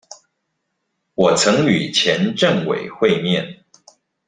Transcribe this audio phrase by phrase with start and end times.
[1.13, 3.63] 我曾與前政委會面